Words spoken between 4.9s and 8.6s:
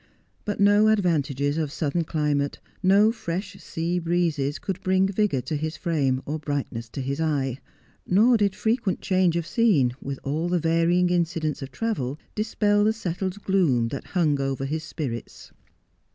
vigour to his frame, or brightness to his eye; nor did